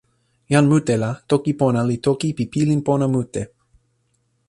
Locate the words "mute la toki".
0.71-1.53